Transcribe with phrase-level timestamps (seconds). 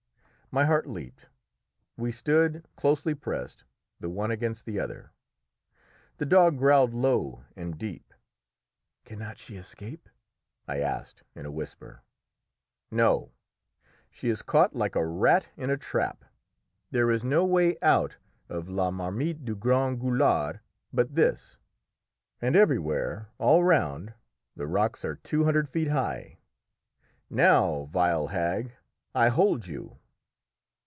[0.53, 1.29] My heart leaped;
[1.95, 3.63] we stood, closely pressed,
[4.01, 5.13] the one against the other.
[6.17, 8.13] The dog growled low and deep.
[9.05, 10.09] "Cannot she escape?"
[10.67, 12.03] I asked in a whisper.
[12.91, 13.31] "No;
[14.09, 16.25] she is caught like a rat in a trap.
[16.89, 18.17] There is no way out
[18.49, 20.59] of La Marmite du Grand Gueulard
[20.91, 21.55] but this,
[22.41, 24.15] and everywhere all round
[24.57, 26.39] the rocks are two hundred feet high.
[27.29, 28.73] Now, vile hag,
[29.15, 29.97] I hold you!"